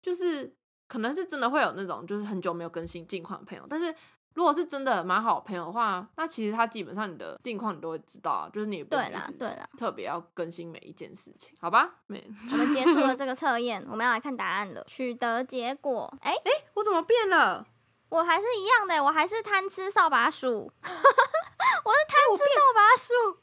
[0.02, 0.52] 就是
[0.88, 3.94] 可能是真的会有那种就是很久没有更新近况的朋友，但是
[4.38, 11.90] 如果是真的蛮好的朋友的话，那其实他基本上你的近况你都会知道啊，就是你也不用对啦对啦，特别要更新每一件事情，好吧？
[12.06, 14.84] 没，我们结束了这个测验，我们要来看答案了。
[14.86, 16.32] 取得结果， 哎、
[16.74, 17.66] 我怎么变了？
[18.10, 23.38] 我还是一样的，我还是贪吃扫把鼠， 我是贪吃扫把鼠。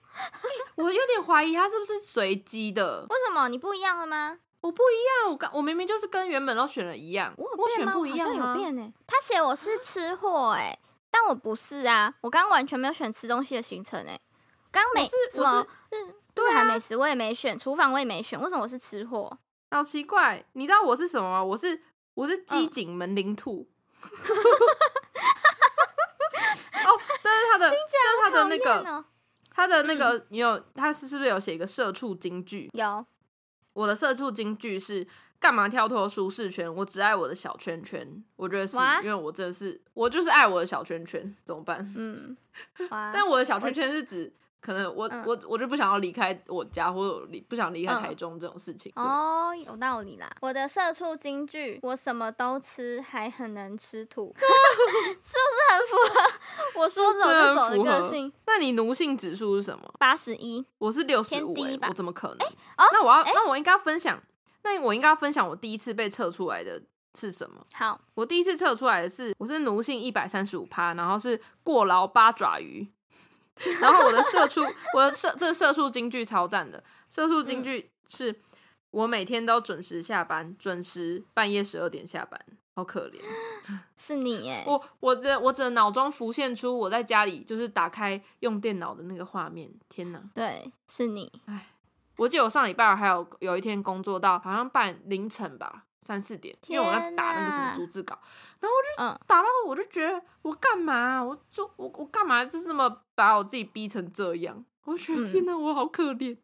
[0.82, 3.06] 我有点怀疑他是不是随机的。
[3.10, 4.38] 为什么你不一样了吗？
[4.66, 10.78] 我不一样，我刚我明明就是跟原本都选了一样，我选不一样吗有变呢、他写我是吃货哎、
[11.12, 14.20] 但我不是啊，我刚刚完全没有选吃东西的行程哎、
[14.72, 19.38] 刚刚什么我是日对啊美食我也没选，厨房我也没选，为什么我是吃货？
[19.72, 20.44] 好奇怪。
[20.54, 21.44] 你知道我是什么吗？
[21.44, 21.82] 我是
[22.14, 23.68] 我是机嗯警门铃兔。
[24.02, 24.08] 哦，
[27.24, 27.76] 但是他的， 但是
[28.24, 29.06] 他的那个，
[29.50, 32.70] 他的那个，你有他是是不是有写一个社畜金句？
[32.74, 33.06] 有
[33.76, 35.06] 我的社畜金句是
[35.40, 36.74] 干嘛跳脱舒适圈？
[36.74, 38.24] 我只爱我的小圈圈。
[38.38, 41.94] 我觉得是因为我真的是我就是爱我的小圈圈，怎么办？
[41.96, 42.36] 嗯，
[42.90, 44.34] 但我的小圈圈是指
[44.66, 48.92] 可能我、嗯我我就不想要离开我家，或者离不想离开嗯台中这种事情。
[48.96, 50.28] 对哦，有道理啦。
[50.42, 54.34] 我的社畜金句，我什么都吃，还很能吃土，
[55.22, 58.34] 是不是很符合我说走就走的个性？
[58.48, 59.94] 那你奴性指数是什么？
[60.00, 61.54] 八十一，我是六十五，
[61.88, 62.48] 我怎么可能？
[62.48, 64.20] 哦那我要、那我应该要分享，
[64.64, 66.82] 那我应该要分享我第一次被测出来的
[67.14, 67.64] 是什么？
[67.74, 72.88] 好，我第一次测出来的是我是奴性一百三十五趴，然后是过劳八爪鱼，
[73.82, 74.62] 然后我的社畜，
[74.94, 78.42] 我的社这个社畜金句超赞的，社畜金句是、
[78.92, 82.40] 我每天都准时下班，准时半夜十二点下班，
[82.76, 83.20] 好可怜。
[83.98, 84.64] 是你耶。
[84.68, 90.22] 我我这我只脑中浮现出我在家里就是打开用电脑的那个画面，天哪！
[90.34, 91.32] 对，是你。
[91.46, 91.68] 哎
[92.18, 98.16] 我记得我上礼拜还有有一天工作到好像半凌晨吧，三四点，因为我在打那个什么逐字稿，
[98.60, 104.64] 然后就，打到我就觉得我干嘛、我就我我干嘛就是那么把我自己逼成这样？
[104.84, 106.38] 我就觉得嗯天哪，我好可怜，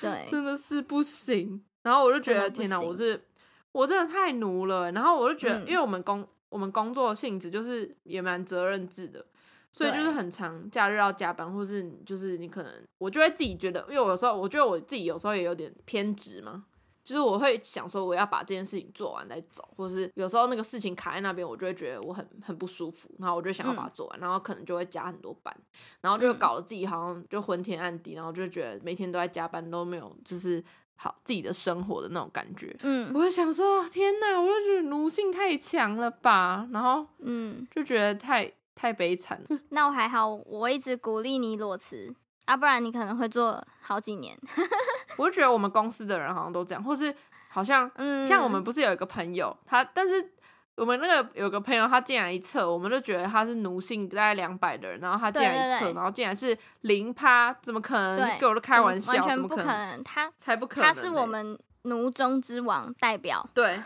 [0.00, 1.64] 对，真的是不行。
[1.84, 3.24] 然后我就觉得天哪，我是
[3.70, 4.90] 我真的太奴了。
[4.90, 9.24] 然后我就觉得，嗯因为我们工我们工作性质就是也蛮责任制的，
[9.70, 16.64] 所以就是很长假日要加班，或是就是你可能我就会自己觉得，因为我有时候我觉得我自己有时候也有点偏执嘛。
[17.04, 25.54] 就是我会想说我要把这件事情做完再走，或是有时候那个事情卡在那边，我就会觉得我很很不舒服，然后我就想要把它做完，然后可能就会加很多班，
[26.00, 30.62] 然后就嗯搞得自己好像就昏天暗地，然后就觉得每天都在加班，都没有就是
[30.94, 32.76] 好自己的生活的那种感觉。
[32.82, 39.58] 嗯我就想说，天哪，我就觉得奴性太强了吧，然后嗯，就觉得太太悲惨了。
[39.70, 44.36] 那我还好，我一直鼓励你裸辞啊，不然你可能会做好几年。
[45.16, 47.14] 我就觉得我们公司的人好像都这样，或是
[47.48, 50.32] 好像嗯，像我们不是有一个朋友，他但是
[50.74, 58.18] 我们那个有个朋友，他竟然一测，我们就觉得他是奴性大概两百的人，然后他竟然一测，对对对然后竟然是零趴，怎么可能？
[58.18, 59.90] 对你给我都开玩笑，完全不怎么可能？
[59.90, 60.02] 能。
[60.04, 63.78] 他才不可能、他是我们奴中之王代表， 对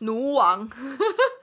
[0.00, 0.68] 奴王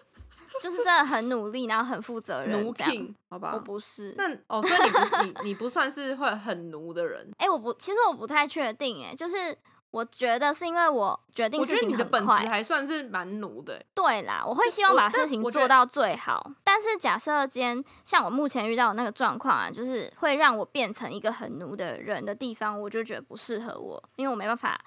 [0.62, 2.64] 就是真的很努力，然后很负责任。
[2.64, 3.60] 奴这样 king，好吧我？
[3.60, 4.14] 不是。
[4.18, 7.30] 那哦，所以你不你你不算是会很奴的人。
[7.38, 9.58] 哎、我不，其实我不太确定，哎，就是
[9.92, 13.86] 我觉得是因为我决定我觉得事情的本质快，还算是蛮奴的欸。
[13.96, 16.52] 对啦，我会希望把事情做到最好。
[16.64, 24.80] 但是假设今天像我目前遇到的那个状况啊，就是会让我变成一个很奴的人的地方，我就觉得不适合我，因为我没办法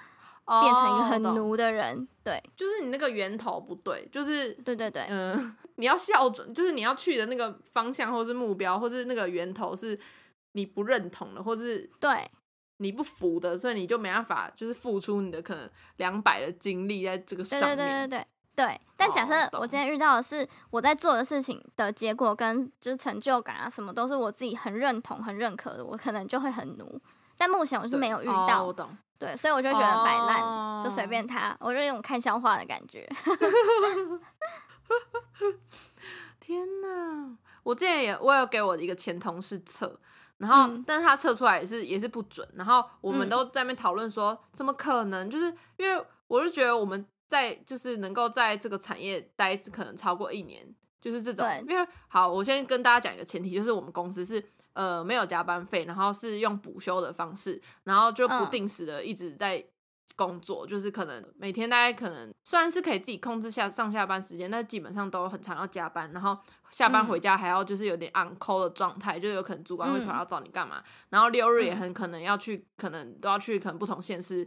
[0.60, 2.06] 变成一个很奴的人。
[2.22, 9.98] 对，就是你那个源头不对，就是对对对，嗯、 你要校准，就是你要去的那个方向，或是目标，或是那个源头是
[10.52, 12.30] 你不认同的，或是对，
[12.78, 17.76] 你不服的，所以你就没办法，就是付出你的可能两百的精力在这个对上面。
[17.76, 18.26] 对对对对。
[18.54, 27.00] 对，但假设我今天遇到的是我在做的事情的结果跟就是成就感啊，什么都是我自己很认同、很认可的，我可能就会很奴。
[27.42, 28.88] 但目前我是对没有遇哦到，我懂。
[29.18, 33.04] 对，所以我就觉得摆烂、哦就随便他，我就有种看笑话的感觉。
[36.38, 37.36] 天哪！
[37.64, 39.98] 我之前也我有给我的一个前同事测，
[40.36, 45.28] 然后、嗯但是他测出来也是也是不准，然后我们嗯都在那边讨论说，怎么可能？
[45.28, 50.64] 就是因为我就觉得我们在就是能够在这个产业待可能超过一年，
[51.00, 51.44] 就是这种。
[51.68, 54.40] 因为好，我先跟大家讲一个前提，就是我们公司是
[54.74, 58.50] 呃没有加班费，然后是用补休的方式，然后就不嗯。
[58.50, 59.64] 定时的一直在
[60.14, 66.36] 工作，就是可能每天大概可能虽然是可以自己控制下上下班时间，但基本上都很常要加班，然后
[66.70, 67.06] 下班嗯。
[67.06, 70.18] 回家还要就是有点 on call 的状态，就有可能主管会突然嗯。
[70.18, 71.76] 要找你干嘛，然后六日也嗯。
[71.76, 74.46] 很可能要去，可能都要去可能不同县市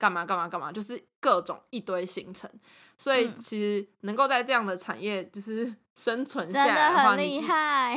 [0.00, 2.50] 干嘛干嘛干嘛，就是各种一堆行程，
[2.96, 7.38] 所以嗯其实能够在这样的产业就是生存下来的话，你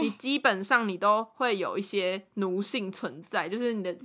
[0.02, 0.10] 你。
[0.20, 3.96] 基本上你都会有一些奴性存在，就是你的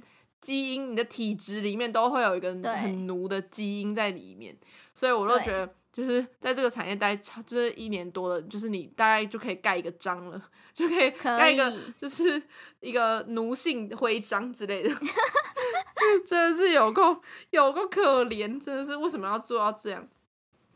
[0.41, 4.57] 基因、你的体质里面都会有一个很奴的基因在里面，
[4.95, 5.75] 所以我都觉得。
[5.91, 10.41] 就是在这个产业待超就是一年多了，就是你大概就可以盖一个章了，
[10.73, 12.41] 就可以盖一个就是
[12.79, 14.91] 一个奴性徽章之类的。
[16.27, 20.07] 真的是有够有够可怜，真的是为什么要做到这样？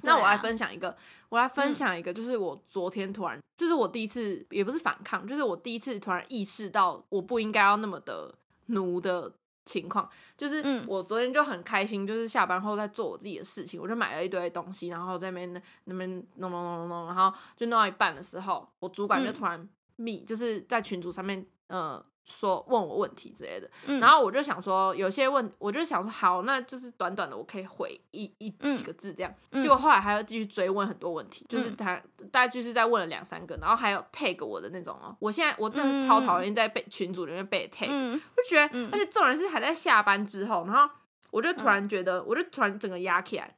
[0.04, 0.96] 那我来分享一个，
[1.28, 8.35] 我来分嗯享一个，就是我昨天突然，就是我第一次，也不是反抗，就是我第一次突然意识到我不应该要那么的
[8.66, 9.32] 奴的
[9.64, 10.11] 情况。
[10.37, 24.00] 就是嗯我昨天就很开心，就是下班后在做我自己的事情，我就买了一堆东西，然后在那边那边弄弄弄弄弄，然后就弄到一半的时候，我主管就嗯突然密，就是在群组上面呃说问我问题之类的，嗯。
[24.00, 29.35] 然后我就想说，有些问，我就想说，好，那就是短短的，我可以回一一嗯几个字这样。
[29.50, 29.61] 嗯。
[29.61, 31.76] 结果后来还要继续追问很多问题，就是嗯。
[31.76, 31.96] 他
[32.30, 35.16] 大概就是在问了两三个，然后还有 tag 我的那种哦。
[35.18, 38.88] 我现在我真的是超讨厌在被群组里面被 tag，、嗯就觉得，嗯。
[38.92, 40.88] 而且重点是还在下班之后，然后
[41.30, 43.56] 我就突然觉得，我就突然整个压起来，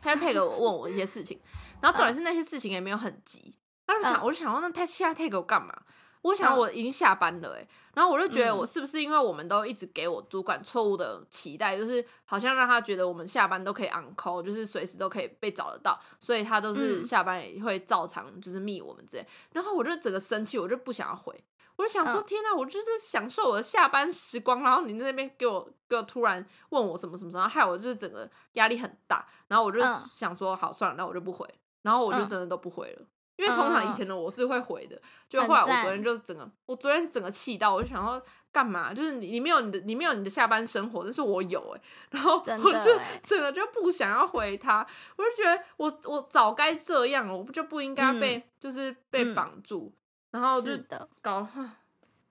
[0.00, 1.40] 他就 tag 我问我一些事情，
[1.82, 5.74] 然后重点是那些事情也没有很急，他就想，嗯我就想说，那他现在 tag 我干嘛？
[6.22, 6.58] 我想嗯。
[6.58, 8.58] 我已经下班了、欸，然后我就觉得嗯。
[8.58, 17.04] 我是不是因为我们都一直给我主管错误的期待，就是好像让他觉得我们下班都可以 on call，就是随时都可以被找得到，所以他都是嗯。
[17.04, 19.26] 下班也会照常就是密我们之类。
[19.52, 21.34] 然后我就整个生气，我就不想要回，
[21.76, 22.24] 我就想说，嗯。
[22.26, 30.02] 天哪，我就是享受我的下班时光，然后你在那边给我给我突然问我什么什么什么，然后害我就是整个压力很大，然后我就嗯。
[30.12, 31.48] 想说，好算了，那我就不回，
[31.82, 32.28] 然后我就嗯。
[32.28, 33.06] 真的都不回了。
[33.40, 38.22] 因为通常以前的我是会回的，就很后来我昨天就是整个，我昨天整个气到，我就想说
[38.52, 38.92] 干嘛？
[38.92, 49.90] 就是你你没有你的你没有你的下班生活，但是我有哎、然后我就整个就不想要回他，我就觉得我我早该这样了，我就不应该被、就是被嗯绑住，
[50.32, 51.48] 然后就是的，搞，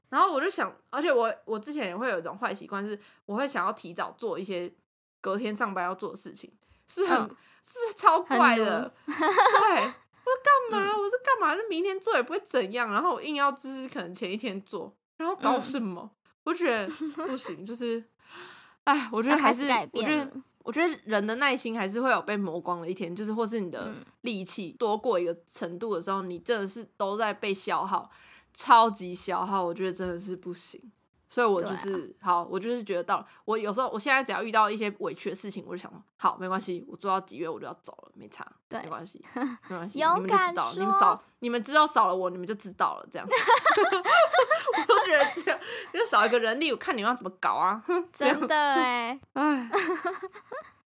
[0.09, 4.71] 然后我就想，而且我我之前也会有一种坏习惯，是我会想要提早做一些
[5.21, 6.53] 隔天上班要做的事情，
[6.87, 8.89] 是不是很、嗯是不是超怪的？
[9.05, 9.93] 对。
[10.29, 10.91] 我说干嘛？
[10.91, 11.55] 嗯我是干嘛？
[11.55, 16.09] 就明天做也不会怎样，然后我硬要就是可能前一天做，然后搞嗯什么？
[16.43, 16.87] 我觉得
[17.27, 18.03] 不行，就是，
[18.83, 20.31] 哎，我觉得还是，我觉得。
[20.61, 28.07] 我觉得人的耐心还是会有被磨光的一天，就是或是你的嗯力气多过一个程度的时候，你真的是都在被消耗，
[28.53, 30.79] 超级消耗，我觉得真的是不行。
[31.29, 39.23] 所以我就是、好，我就是觉得到了，我有时候我现在只要遇到一些委屈的事情，我就想说，好，没关系，我做到几月我就要走了，没差，对没关系，
[39.69, 43.27] 没关系，你勇敢们就知道，你们少，你们知道少了我，你们就知道了，这样。
[44.69, 45.59] 我都觉得这样，
[45.93, 49.69] 就少一个人力，我看你们要怎么搞啊，真的哎，唉，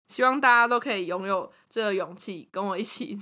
[0.09, 3.19] 希望大家都可以拥有这个勇气，跟我一起。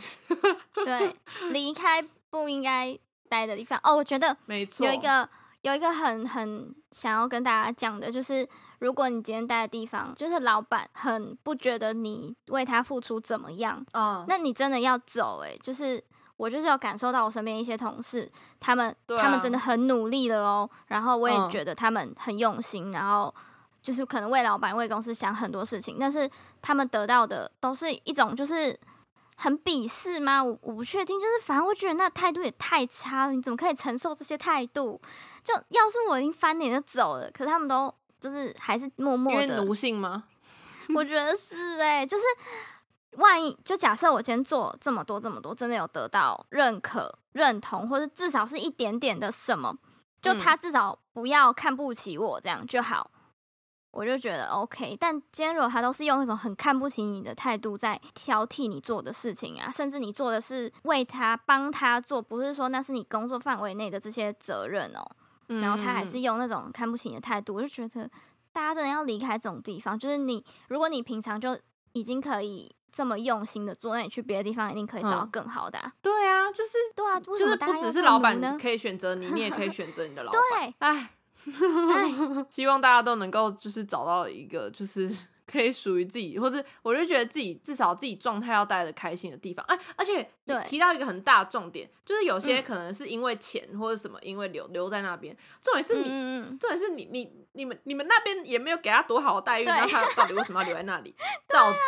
[0.85, 1.15] 对，
[1.51, 3.79] 离开不应该待的地方。
[3.83, 5.29] 哦，我觉得没错，有一个
[5.63, 16.03] 有一个很很想要跟大家讲的，就是如果你今天待的地方，就是老板很不觉得你为他付出怎么样，嗯，那你真的要走哎、就是
[16.37, 23.35] 我就是有感受到我身边一些同事，他们、啊他们真的很努力了哦，然后我也嗯觉得他们很用心，然后
[23.83, 26.31] 就是可能为老板为公司想很多事情，但是
[26.63, 28.79] 他们得到的都是一种就是。
[29.41, 30.43] 很鄙视吗？
[30.43, 35.01] 我我不确定，就是反正我觉得那态度也太差了，你怎么可以承受这些态度？
[35.49, 40.25] 就要是我已经翻脸就走了，可是他们都就是还是默默因为的奴性吗？
[40.95, 42.25] 我觉得是哎、就是
[43.13, 49.75] 万一就假设我今天做这么多这么多，真的有得到认可、认同，或者至少是一点点的什么，
[50.21, 53.11] 就嗯他至少不要看不起我这样就好，
[53.93, 54.97] 我就觉得 OK。
[55.01, 65.05] 但今天如果他都是用一种很看不起你的态度在挑剔你做的事情啊，甚至你做的是为他帮他做，不是说那是你工作范围内的这些责任哦、
[65.49, 68.09] 然后他还是嗯用那种看不起你的态度，我就觉得
[68.53, 69.99] 大家真的要离开这种地方。
[69.99, 71.59] 就是你，如果你平常就
[71.93, 75.93] 已经可以这么用心的做，那你去别的地方一定可以找到嗯更好的、啊。
[76.03, 78.57] 对啊，就是对啊，为就是不只是老板呢？
[78.61, 80.41] 可以选择你，你也可以选择你的老板。
[80.51, 81.11] 对，哎，
[81.95, 85.09] 哎，希望大家都能够就是找到一个就是
[85.51, 89.65] 可以属于自己，或者我就觉得自己至少自己状态要待的开心的地方。
[89.67, 95.37] 哎，而且对提到一个很大的重点，就是有些嗯可能是因为钱或者什么，因为留留在那边。
[95.63, 101.15] 重点是你，重点是你你你们你们那边也没有给他多好的待遇，那他到底为什么要留在那里？
[101.49, 101.79] 到底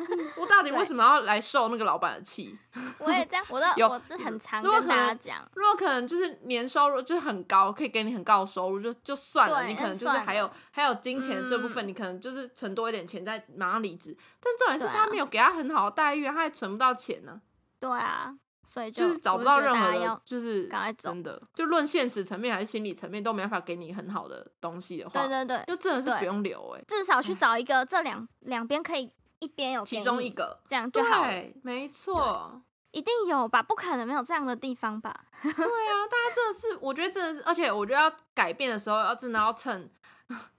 [0.36, 2.56] 我到底为什么要来受那个老板的气？
[2.76, 9.64] 嗯，我也这样，我都 有我这很常如果跟大可能家讲，如果可能就是年收入就是很高，可以给你很高的收入，就就算了。
[9.64, 14.14] 你可能就是还有还有金钱这部分，嗯你可能就是存多一点钱，再马上离职。
[14.38, 17.40] 但重点是他没有给他很好的待遇啊，他还存不到钱呢、
[17.78, 18.34] 对啊，
[18.66, 30.60] 所以就是找不到任何就是真的，就论现实层面还是心理层面都没办法给你很好的东西的话，对对对，就真的是不用留哎、至少去找一个这两两边可以一边有其中一个。
[30.68, 31.24] 这样就好
[31.62, 32.62] 没错。
[32.92, 33.62] 一定有吧？
[33.62, 35.14] 不可能没有这样的地方吧？
[35.40, 39.88] 对啊，大家真的是，我觉得真的是，而且我觉得要改变的时候，要真的要趁，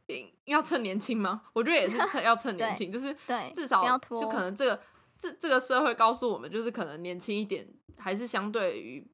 [0.46, 1.44] 要趁年轻吗？
[1.54, 4.82] 我觉得也是趁要趁年 轻，就是对，至少就可能这个
[5.18, 7.68] 这这个社会告诉我们，就是可能年轻一点，
[7.98, 9.08] 还是相对于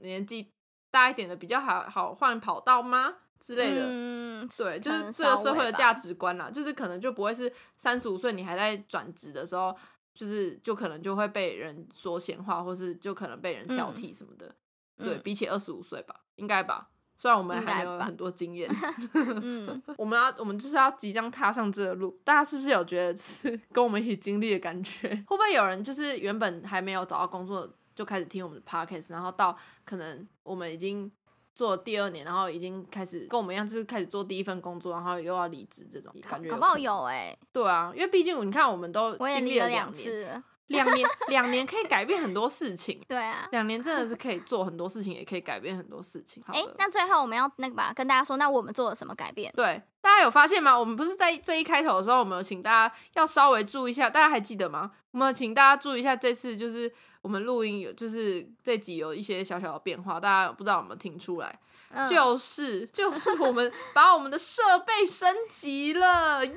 [0.00, 0.50] 年纪
[0.90, 3.82] 大一点的比较好好换跑道吗之类的。
[3.84, 9.76] 嗯，对，就是这个社会的价值观啦，就是可能就不会是三十五岁你还在转职的时候，
[10.14, 14.54] 就是就可能就会被人说闲话，或是就可能被人挑剔什么的。
[14.96, 16.88] 对嗯比起二十五岁吧，应该吧。
[17.18, 18.70] 虽然我们还没有很多经验，
[19.14, 25.08] 嗯， 我们要我们就是要即将踏上这个路，大家是不是有觉得就是 跟我们一起经历的感觉？
[25.26, 31.10] 会不会有人就是原本还没有找到工作就开始听我们的 podcast，然后到可能我们已经
[31.54, 36.48] 做了第二年，然后已经开始跟我们一样，就是开始做第一份工作，然后又要离职这种感觉？
[36.50, 36.78] 搞不好。
[36.78, 43.00] 有哎，对啊，因为毕竟你看，我们都经历了两年，次了，两年两年可以改变很多事情。
[43.08, 43.48] 对啊。
[43.52, 46.42] 两年真的是可以做很多事情，也可以改变很多事情。
[46.46, 49.52] 好哎、的，那最后我们要那个吧，跟大家说，那我们做了什么改变？
[49.56, 50.78] 对，大家有发现吗？
[50.78, 54.92] 我们不是在最一开头的时候，我们有请大家要稍微注意一下，大家还记得吗？
[55.12, 56.92] 我们有请大家注意一下，这次就是
[57.22, 61.58] 我们录音有，就是这集有一些小小的变化，大家不知道有没有听出来？
[61.90, 66.52] 嗯，就是就是我们 把我们的设备升级了，耶！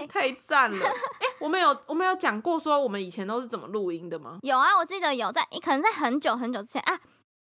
[0.00, 0.86] 耶太赞了！
[0.86, 0.92] 哎、
[1.38, 4.38] 我们有我们有讲过说我们以前都是怎么录音的吗？
[4.42, 6.98] 有啊，我记得有在，可能在很久很久之前啊，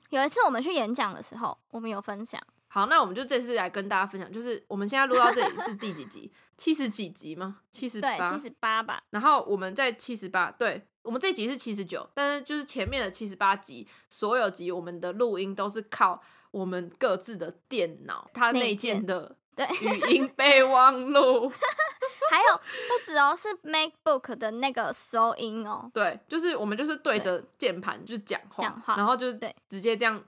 [0.10, 2.42] 有一次我们去演讲的时候，我们有分享。
[2.68, 6.32] 好，那我们就这次来跟大家分享，就是我们现在录到这里是第几集？
[6.58, 7.60] 七十几集吗？
[7.70, 8.40] 七十，八七。
[8.40, 9.04] 十八吧。
[9.12, 21.52] 然后我们在七十八，对我们这集是七十九，但是就是前面的七十八集，所有集我们的录音都是靠我们各自的电脑，它内内建建的对，语音备忘录。
[22.32, 25.92] 还有不止哦，是 MacBook 的那个收音哦。
[25.94, 30.24] 对，就是我们就是对着键盘就是讲话，讲话然后就是对直接这样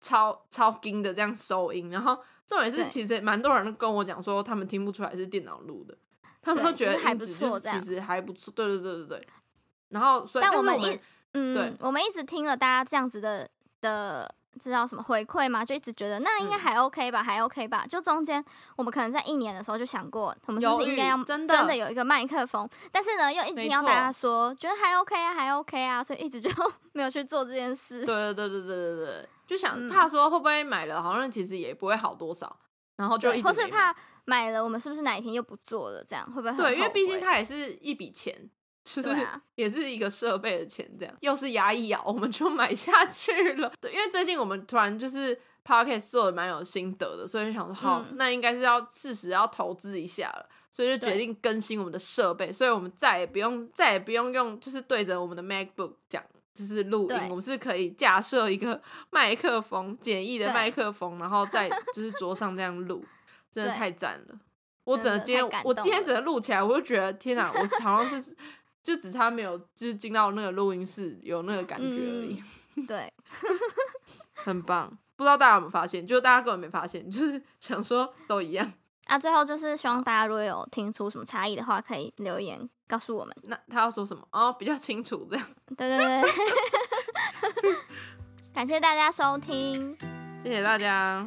[0.00, 5.96] 超超音的这样收音，然后重点是其实蛮多人都跟我讲说他们听不出来是电脑录的，
[6.42, 9.28] 他们都觉得还不错其实还不错，对对对对对。
[9.90, 11.00] 然后所以，但是我们一
[11.32, 13.48] 嗯，对我们一直听了大家这样子的
[13.80, 15.64] 的，知道什么回馈吗？
[15.64, 17.84] 就一直觉得那应该嗯还 OK 吧，还 OK 吧。
[17.88, 18.42] 就中间
[18.76, 22.68] 我们可能在一年的时候就想过，我们是不是应该要真的有一个麦克风？
[22.92, 26.48] 但是呢，又一直没要大家说觉得还 OK 啊，还 OK 啊，所以一直就
[26.94, 28.04] 没有去做这件事。
[28.04, 32.56] 对对对对对对对，就想嗯怕说会不会买了，好像其实也不会好多少，
[32.96, 33.92] 然后就对一直或是怕
[34.24, 36.04] 买了，我们是不是哪一天又不做了？
[36.08, 38.48] 这样会不会很对，因为毕竟它也是一笔钱，
[38.84, 43.72] 就是、也是一个设备的钱，这样又是牙一咬，我们就买下 去了。
[43.80, 50.46] 对，因为最近我们突然就是 podcast 做的蛮有心得的，所以就想说，好，嗯那应该是要适时要投资一下了。
[50.70, 56.20] 所以就决定更新我们的设备，所以我们再也不用再也不用用，就是对着我们的 MacBook 讲，
[56.52, 63.04] 就是录音，我们是可以架设一个 麦克风，简易的麦克风，然后在 就是桌上这样录，
[63.52, 64.34] 真的太赞了。
[64.82, 68.36] 我整个今天我今天整个录起来，我就觉得天哪，我好像是
[68.84, 72.42] 就只差没有就是进到那个录音室有那个感觉而已，
[72.86, 73.10] 对，
[74.34, 74.96] 很棒。
[75.16, 76.06] 不知道大家有没有发现？
[76.06, 78.72] 就是大家根本没发现，就是想说都一样。
[79.06, 83.34] 啊，最后就是希望大家如果有听出什么差异的话，可以留言告诉我们。
[83.44, 84.22] 那他要说什么？
[84.32, 85.46] 哦，比较清楚这样。
[85.76, 86.22] 对 对对，
[88.52, 89.96] 感谢大家收听。
[90.42, 91.26] 谢谢大家。